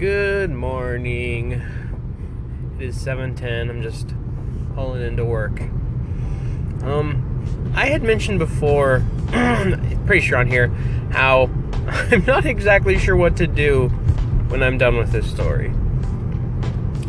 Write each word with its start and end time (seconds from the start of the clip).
Good 0.00 0.50
morning. 0.50 1.60
It 2.78 2.82
is 2.82 2.96
7:10. 2.96 3.68
I'm 3.68 3.82
just 3.82 4.14
pulling 4.74 5.02
into 5.02 5.26
work. 5.26 5.60
Um, 6.82 7.72
I 7.74 7.84
had 7.84 8.02
mentioned 8.02 8.38
before, 8.38 9.04
pretty 10.06 10.22
sure 10.22 10.38
on 10.38 10.46
here, 10.46 10.68
how 11.10 11.50
I'm 11.86 12.24
not 12.24 12.46
exactly 12.46 12.96
sure 12.96 13.14
what 13.14 13.36
to 13.36 13.46
do 13.46 13.88
when 14.48 14.62
I'm 14.62 14.78
done 14.78 14.96
with 14.96 15.12
this 15.12 15.28
story. 15.28 15.66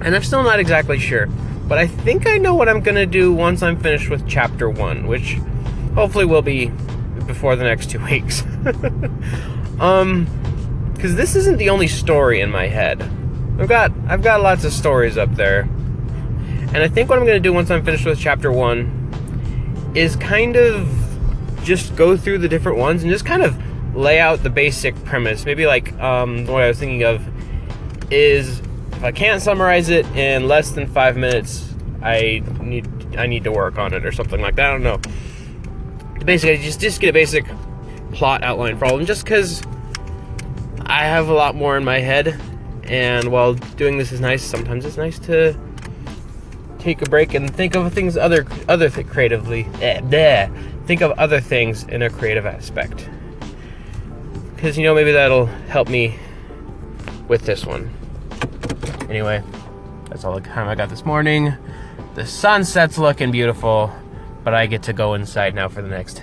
And 0.01 0.13
I'm 0.13 0.23
still 0.23 0.43
not 0.43 0.59
exactly 0.59 0.99
sure, 0.99 1.27
but 1.69 1.77
I 1.77 1.87
think 1.87 2.27
I 2.27 2.39
know 2.39 2.55
what 2.55 2.67
I'm 2.67 2.81
gonna 2.81 3.05
do 3.05 3.31
once 3.31 3.63
I'm 3.63 3.79
finished 3.79 4.09
with 4.09 4.27
chapter 4.27 4.69
one, 4.69 5.07
which 5.07 5.37
hopefully 5.95 6.25
will 6.25 6.41
be 6.41 6.73
before 7.25 7.55
the 7.55 7.63
next 7.63 7.89
two 7.89 8.03
weeks. 8.11 8.43
um, 9.79 10.27
because 11.01 11.15
this 11.15 11.35
isn't 11.35 11.57
the 11.57 11.71
only 11.71 11.87
story 11.87 12.41
in 12.41 12.51
my 12.51 12.67
head. 12.67 13.01
I've 13.57 13.67
got 13.67 13.91
I've 14.07 14.21
got 14.21 14.43
lots 14.43 14.63
of 14.65 14.71
stories 14.71 15.17
up 15.17 15.33
there, 15.33 15.61
and 15.61 16.77
I 16.77 16.87
think 16.87 17.09
what 17.09 17.17
I'm 17.17 17.25
gonna 17.25 17.39
do 17.39 17.51
once 17.51 17.71
I'm 17.71 17.83
finished 17.83 18.05
with 18.05 18.19
chapter 18.19 18.51
one 18.51 19.91
is 19.95 20.15
kind 20.15 20.55
of 20.55 20.87
just 21.63 21.95
go 21.95 22.15
through 22.15 22.37
the 22.37 22.47
different 22.47 22.77
ones 22.77 23.01
and 23.01 23.11
just 23.11 23.25
kind 23.25 23.41
of 23.41 23.95
lay 23.95 24.19
out 24.19 24.43
the 24.43 24.51
basic 24.51 24.93
premise. 25.03 25.43
Maybe 25.43 25.65
like 25.65 25.91
um, 25.93 26.45
what 26.45 26.61
I 26.61 26.67
was 26.67 26.77
thinking 26.77 27.01
of 27.01 27.27
is 28.13 28.59
if 28.91 29.03
I 29.03 29.11
can't 29.11 29.41
summarize 29.41 29.89
it 29.89 30.05
in 30.15 30.47
less 30.47 30.69
than 30.69 30.85
five 30.85 31.17
minutes, 31.17 31.73
I 32.03 32.43
need 32.61 32.87
I 33.17 33.25
need 33.25 33.43
to 33.45 33.51
work 33.51 33.79
on 33.79 33.95
it 33.95 34.05
or 34.05 34.11
something 34.11 34.39
like 34.39 34.55
that. 34.57 34.69
I 34.69 34.71
don't 34.73 34.83
know. 34.83 34.99
Basically, 36.23 36.57
just 36.57 36.79
just 36.79 37.01
get 37.01 37.09
a 37.09 37.13
basic 37.13 37.45
plot 38.11 38.43
outline 38.43 38.77
for 38.77 38.85
all 38.85 38.91
of 38.91 38.99
them, 38.99 39.07
just 39.07 39.23
because 39.23 39.63
I 40.91 41.05
have 41.05 41.29
a 41.29 41.33
lot 41.33 41.55
more 41.55 41.77
in 41.77 41.85
my 41.85 41.99
head, 41.99 42.37
and 42.83 43.31
while 43.31 43.53
doing 43.53 43.97
this 43.97 44.11
is 44.11 44.19
nice, 44.19 44.43
sometimes 44.43 44.83
it's 44.83 44.97
nice 44.97 45.17
to 45.19 45.57
take 46.79 47.01
a 47.01 47.09
break 47.09 47.33
and 47.33 47.49
think 47.49 47.75
of 47.75 47.93
things 47.93 48.17
other 48.17 48.45
other 48.67 48.89
th- 48.89 49.07
creatively. 49.07 49.65
Eh, 49.81 50.49
think 50.87 50.99
of 50.99 51.11
other 51.17 51.39
things 51.39 51.85
in 51.85 52.01
a 52.01 52.09
creative 52.09 52.45
aspect, 52.45 53.09
because 54.53 54.77
you 54.77 54.83
know 54.83 54.93
maybe 54.93 55.13
that'll 55.13 55.45
help 55.45 55.87
me 55.87 56.19
with 57.29 57.45
this 57.45 57.65
one. 57.65 57.89
Anyway, 59.09 59.41
that's 60.09 60.25
all 60.25 60.35
the 60.35 60.41
time 60.41 60.67
I 60.67 60.75
got 60.75 60.89
this 60.89 61.05
morning. 61.05 61.53
The 62.15 62.25
sunset's 62.25 62.97
looking 62.97 63.31
beautiful, 63.31 63.95
but 64.43 64.53
I 64.53 64.65
get 64.65 64.83
to 64.83 64.93
go 64.93 65.13
inside 65.13 65.55
now 65.55 65.69
for 65.69 65.81
the 65.81 65.87
next 65.87 66.21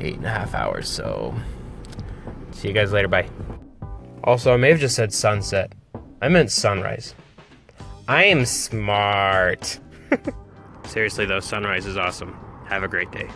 eight 0.00 0.16
and 0.16 0.26
a 0.26 0.30
half 0.30 0.52
hours. 0.52 0.88
So, 0.88 1.32
see 2.50 2.66
you 2.66 2.74
guys 2.74 2.90
later. 2.90 3.06
Bye. 3.06 3.28
Also, 4.24 4.54
I 4.54 4.56
may 4.56 4.70
have 4.70 4.80
just 4.80 4.96
said 4.96 5.12
sunset. 5.12 5.72
I 6.22 6.28
meant 6.28 6.50
sunrise. 6.50 7.14
I 8.08 8.24
am 8.24 8.46
smart. 8.46 9.78
Seriously, 10.86 11.26
though, 11.26 11.40
sunrise 11.40 11.84
is 11.84 11.98
awesome. 11.98 12.34
Have 12.66 12.82
a 12.82 12.88
great 12.88 13.10
day. 13.10 13.28